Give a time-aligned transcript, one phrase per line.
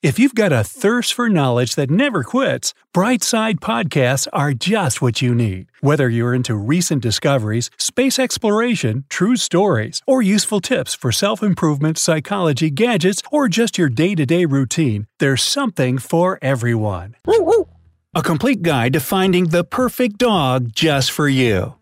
[0.00, 5.20] If you've got a thirst for knowledge that never quits, Brightside Podcasts are just what
[5.20, 5.72] you need.
[5.80, 11.98] Whether you're into recent discoveries, space exploration, true stories, or useful tips for self improvement,
[11.98, 17.16] psychology, gadgets, or just your day to day routine, there's something for everyone.
[18.14, 21.74] A complete guide to finding the perfect dog just for you.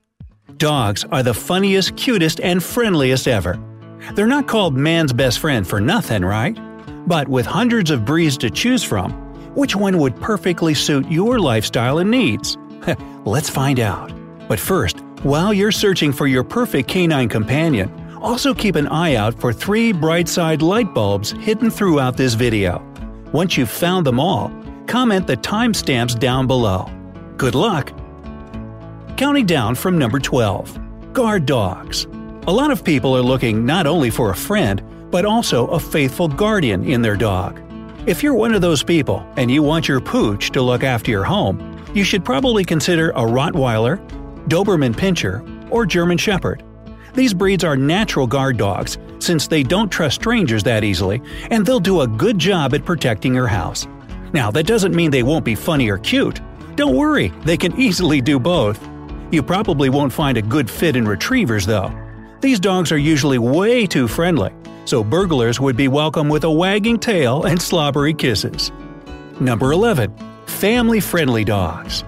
[0.56, 3.60] Dogs are the funniest, cutest, and friendliest ever.
[4.14, 6.56] They're not called man's best friend for nothing, right?
[7.06, 9.12] But with hundreds of breeds to choose from,
[9.54, 12.56] which one would perfectly suit your lifestyle and needs?
[13.24, 14.12] Let's find out.
[14.48, 19.38] But first, while you're searching for your perfect canine companion, also keep an eye out
[19.40, 22.82] for three bright side light bulbs hidden throughout this video.
[23.32, 24.50] Once you've found them all,
[24.86, 26.90] comment the timestamps down below.
[27.36, 27.92] Good luck!
[29.16, 32.06] Counting down from number 12 Guard Dogs.
[32.46, 34.82] A lot of people are looking not only for a friend,
[35.16, 37.58] but also a faithful guardian in their dog.
[38.06, 41.24] If you're one of those people and you want your pooch to look after your
[41.24, 43.96] home, you should probably consider a Rottweiler,
[44.46, 46.62] Doberman Pinscher, or German Shepherd.
[47.14, 51.80] These breeds are natural guard dogs since they don't trust strangers that easily, and they'll
[51.80, 53.86] do a good job at protecting your house.
[54.34, 56.42] Now, that doesn't mean they won't be funny or cute.
[56.74, 58.86] Don't worry, they can easily do both.
[59.30, 61.90] You probably won't find a good fit in retrievers, though.
[62.42, 64.52] These dogs are usually way too friendly,
[64.86, 68.72] so burglars would be welcome with a wagging tail and slobbery kisses.
[69.40, 70.14] Number 11.
[70.46, 72.04] Family friendly dogs.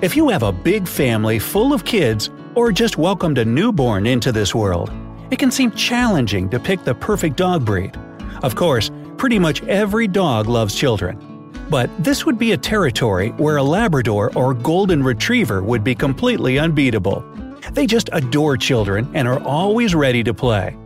[0.00, 4.32] If you have a big family full of kids, or just welcomed a newborn into
[4.32, 4.90] this world,
[5.30, 7.96] it can seem challenging to pick the perfect dog breed.
[8.42, 11.52] Of course, pretty much every dog loves children.
[11.70, 16.58] But this would be a territory where a Labrador or Golden Retriever would be completely
[16.58, 17.24] unbeatable.
[17.72, 20.76] They just adore children and are always ready to play.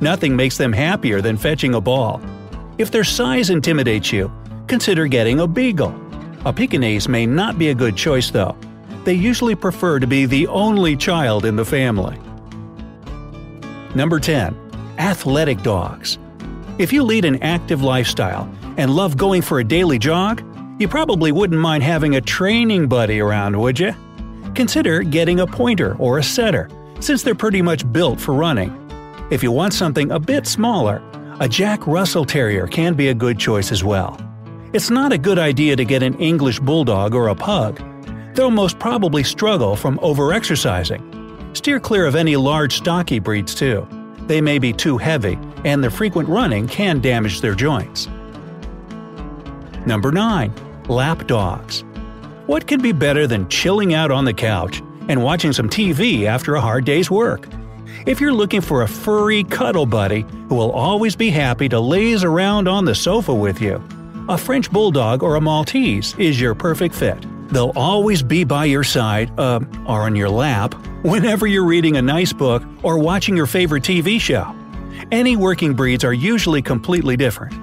[0.00, 2.20] Nothing makes them happier than fetching a ball.
[2.78, 4.30] If their size intimidates you,
[4.66, 5.94] consider getting a beagle.
[6.44, 8.56] A Pekingese may not be a good choice though.
[9.04, 12.18] They usually prefer to be the only child in the family.
[13.94, 14.54] Number 10.
[14.98, 16.18] Athletic dogs.
[16.78, 20.42] If you lead an active lifestyle and love going for a daily jog,
[20.78, 23.94] you probably wouldn't mind having a training buddy around, would you?
[24.54, 26.68] Consider getting a pointer or a setter,
[27.00, 28.85] since they're pretty much built for running.
[29.28, 31.02] If you want something a bit smaller,
[31.40, 34.16] a Jack Russell Terrier can be a good choice as well.
[34.72, 37.82] It's not a good idea to get an English Bulldog or a Pug.
[38.34, 41.56] They'll most probably struggle from overexercising.
[41.56, 43.84] Steer clear of any large stocky breeds too.
[44.28, 48.06] They may be too heavy, and the frequent running can damage their joints.
[49.86, 50.54] Number 9.
[50.88, 51.82] Lap Dogs.
[52.46, 56.54] What can be better than chilling out on the couch and watching some TV after
[56.54, 57.48] a hard day's work?
[58.06, 62.22] If you're looking for a furry cuddle buddy who will always be happy to laze
[62.22, 63.82] around on the sofa with you,
[64.28, 67.26] a French Bulldog or a Maltese is your perfect fit.
[67.48, 72.02] They'll always be by your side, uh, or on your lap, whenever you're reading a
[72.02, 74.54] nice book or watching your favorite TV show.
[75.10, 77.54] Any working breeds are usually completely different.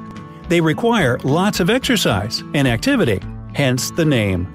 [0.50, 3.22] They require lots of exercise and activity,
[3.54, 4.52] hence the name.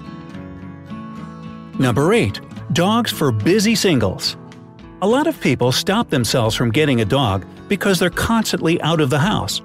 [1.79, 2.39] Number 8.
[2.73, 4.37] Dogs for busy singles.
[5.01, 9.09] A lot of people stop themselves from getting a dog because they're constantly out of
[9.09, 9.61] the house.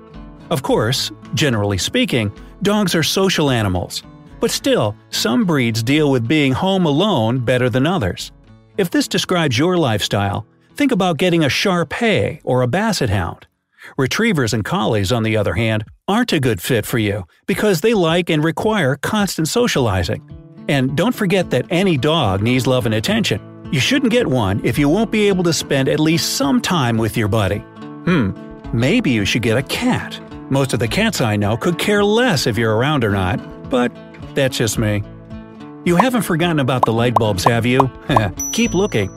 [0.51, 4.05] Of course, generally speaking, dogs are social animals.
[4.39, 8.31] But still, some breeds deal with being home alone better than others.
[8.77, 10.47] If this describes your lifestyle,
[10.77, 13.49] think about getting a Shar Pei or a Basset Hound.
[13.97, 17.93] Retrievers and collies, on the other hand, aren't a good fit for you because they
[17.93, 20.23] like and require constant socializing.
[20.69, 23.54] And don't forget that any dog needs love and attention.
[23.75, 26.97] You shouldn't get one if you won't be able to spend at least some time
[26.97, 27.59] with your buddy.
[27.59, 28.31] Hmm,
[28.73, 30.21] maybe you should get a cat.
[30.49, 33.41] Most of the cats I know could care less if you're around or not,
[33.71, 33.91] but
[34.33, 35.03] that's just me.
[35.85, 37.91] You haven't forgotten about the light bulbs, have you?
[38.53, 39.11] Keep looking.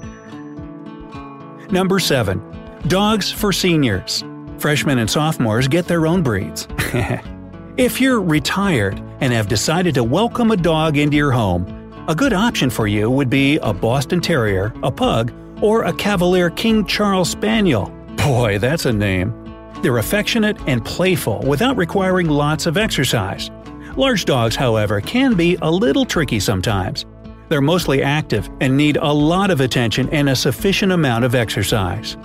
[1.69, 2.41] Number 7.
[2.87, 4.23] Dogs for seniors.
[4.57, 6.67] Freshmen and sophomores get their own breeds.
[7.77, 12.31] if you're retired and have decided to welcome a dog into your home, a good
[12.31, 17.29] option for you would be a Boston Terrier, a Pug, or a Cavalier King Charles
[17.29, 17.87] Spaniel.
[18.15, 19.33] Boy, that's a name.
[19.81, 23.51] They're affectionate and playful without requiring lots of exercise.
[23.97, 27.05] Large dogs, however, can be a little tricky sometimes.
[27.49, 32.15] They're mostly active and need a lot of attention and a sufficient amount of exercise.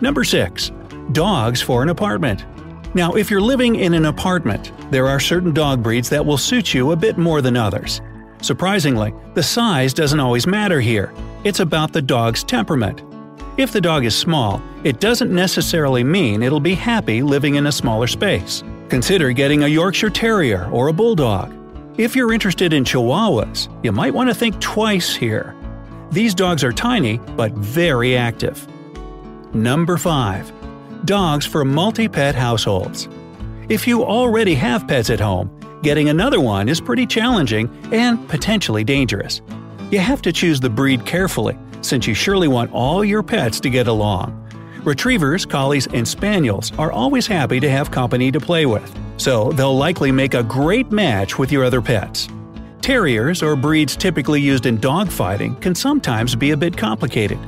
[0.00, 0.72] Number 6.
[1.12, 2.44] Dogs for an apartment.
[2.96, 6.72] Now, if you're living in an apartment, there are certain dog breeds that will suit
[6.72, 8.00] you a bit more than others.
[8.40, 11.12] Surprisingly, the size doesn't always matter here.
[11.44, 13.02] It's about the dog's temperament.
[13.58, 17.72] If the dog is small, it doesn't necessarily mean it'll be happy living in a
[17.72, 18.64] smaller space.
[18.88, 21.54] Consider getting a Yorkshire Terrier or a Bulldog.
[21.98, 25.54] If you're interested in Chihuahuas, you might want to think twice here.
[26.12, 28.66] These dogs are tiny, but very active.
[29.52, 30.50] Number 5.
[31.06, 33.08] Dogs for multi pet households.
[33.68, 35.48] If you already have pets at home,
[35.80, 39.40] getting another one is pretty challenging and potentially dangerous.
[39.92, 43.70] You have to choose the breed carefully, since you surely want all your pets to
[43.70, 44.34] get along.
[44.82, 49.78] Retrievers, collies, and spaniels are always happy to have company to play with, so they'll
[49.78, 52.26] likely make a great match with your other pets.
[52.82, 57.38] Terriers, or breeds typically used in dogfighting, can sometimes be a bit complicated.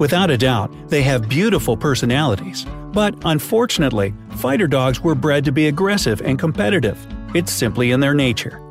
[0.00, 5.66] Without a doubt, they have beautiful personalities, but unfortunately, fighter dogs were bred to be
[5.66, 6.98] aggressive and competitive.
[7.34, 8.62] It's simply in their nature.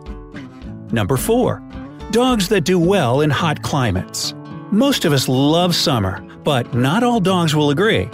[0.91, 1.61] Number 4.
[2.09, 4.33] Dogs that do well in hot climates.
[4.71, 8.09] Most of us love summer, but not all dogs will agree.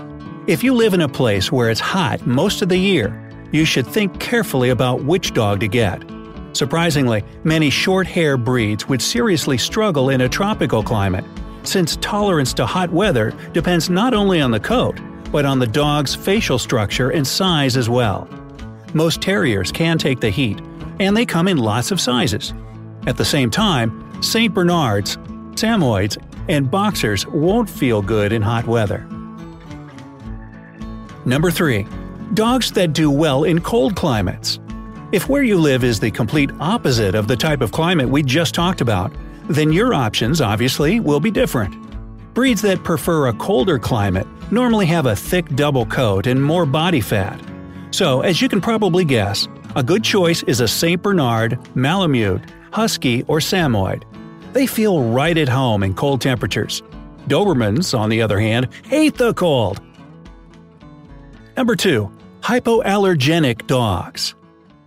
[0.46, 3.88] If you live in a place where it's hot most of the year, you should
[3.88, 6.04] think carefully about which dog to get.
[6.52, 11.24] Surprisingly, many short hair breeds would seriously struggle in a tropical climate,
[11.68, 15.00] since tolerance to hot weather depends not only on the coat,
[15.32, 18.28] but on the dog's facial structure and size as well.
[18.94, 20.62] Most terriers can take the heat,
[21.00, 22.54] and they come in lots of sizes.
[23.08, 24.54] At the same time, St.
[24.54, 25.18] Bernards,
[25.56, 26.18] Samoyeds,
[26.48, 29.06] and boxers won't feel good in hot weather.
[31.26, 31.86] Number 3.
[32.34, 34.60] Dogs that do well in cold climates.
[35.12, 38.56] If where you live is the complete opposite of the type of climate we just
[38.56, 39.12] talked about,
[39.50, 41.76] then your options obviously will be different.
[42.34, 47.02] Breeds that prefer a colder climate normally have a thick double coat and more body
[47.02, 47.40] fat.
[47.92, 51.02] So, as you can probably guess, a good choice is a St.
[51.02, 54.04] Bernard, Malamute, Husky, or Samoyed.
[54.54, 56.82] They feel right at home in cold temperatures.
[57.28, 59.82] Dobermans, on the other hand, hate the cold.
[61.58, 62.12] Number 2.
[62.42, 64.36] Hypoallergenic dogs.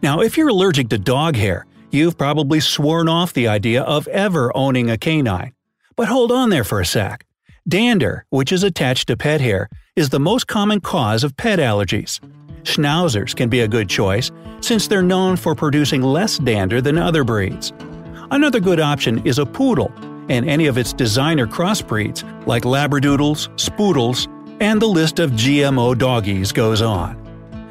[0.02, 4.56] Now, if you're allergic to dog hair, you've probably sworn off the idea of ever
[4.56, 5.52] owning a canine.
[5.96, 7.24] But hold on there for a sec.
[7.68, 12.20] Dander, which is attached to pet hair, is the most common cause of pet allergies.
[12.62, 14.30] Schnauzers can be a good choice,
[14.60, 17.72] since they're known for producing less dander than other breeds.
[18.30, 19.92] Another good option is a poodle,
[20.28, 24.28] and any of its designer crossbreeds, like Labradoodles, Spoodles,
[24.60, 27.27] and the list of GMO doggies goes on.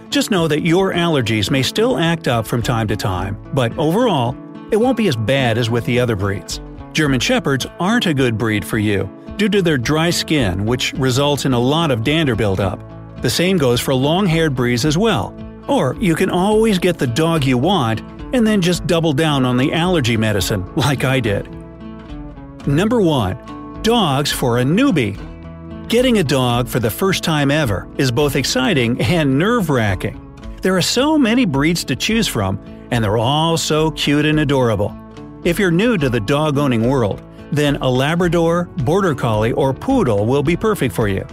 [0.10, 4.36] Just know that your allergies may still act up from time to time, but overall,
[4.72, 6.62] it won't be as bad as with the other breeds.
[6.94, 11.46] German Shepherds aren't a good breed for you due to their dry skin, which results
[11.46, 12.82] in a lot of dander buildup.
[13.22, 15.36] The same goes for long haired breeds as well.
[15.68, 18.02] Or you can always get the dog you want
[18.34, 21.48] and then just double down on the allergy medicine, like I did.
[22.66, 23.82] Number 1.
[23.84, 25.18] Dogs for a newbie.
[25.88, 30.22] Getting a dog for the first time ever is both exciting and nerve wracking.
[30.62, 32.60] There are so many breeds to choose from,
[32.92, 34.94] and they're all so cute and adorable.
[35.46, 37.22] If you're new to the dog owning world,
[37.54, 41.26] then a Labrador, Border Collie, or Poodle will be perfect for you.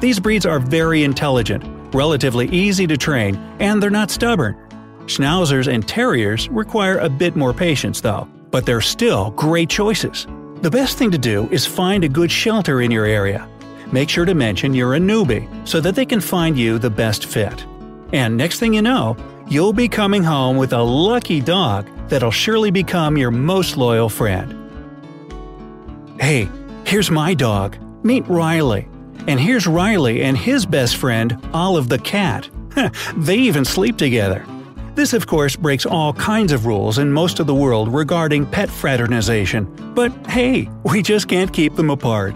[0.00, 1.62] These breeds are very intelligent,
[1.94, 4.56] relatively easy to train, and they're not stubborn.
[5.04, 10.26] Schnauzers and Terriers require a bit more patience, though, but they're still great choices.
[10.62, 13.46] The best thing to do is find a good shelter in your area.
[13.92, 17.26] Make sure to mention you're a newbie so that they can find you the best
[17.26, 17.66] fit.
[18.12, 19.16] And next thing you know,
[19.48, 24.56] you'll be coming home with a lucky dog that'll surely become your most loyal friend.
[26.20, 26.48] Hey,
[26.84, 27.76] here's my dog.
[28.04, 28.88] Meet Riley.
[29.26, 32.48] And here's Riley and his best friend, Olive the cat.
[33.16, 34.44] they even sleep together.
[34.94, 38.68] This, of course, breaks all kinds of rules in most of the world regarding pet
[38.68, 42.34] fraternization, but hey, we just can't keep them apart.